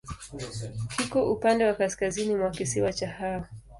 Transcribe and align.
Kiko 0.97 1.25
upande 1.31 1.65
wa 1.65 1.73
kaskazini 1.73 2.35
wa 2.35 2.49
kisiwa 2.49 2.93
cha 2.93 3.09
Hao. 3.09 3.45